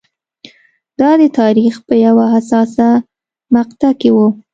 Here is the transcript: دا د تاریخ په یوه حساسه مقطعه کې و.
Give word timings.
دا 0.99 1.11
د 1.21 1.23
تاریخ 1.39 1.73
په 1.87 1.93
یوه 2.05 2.25
حساسه 2.33 2.87
مقطعه 3.55 3.93
کې 3.99 4.09
و. 4.15 4.17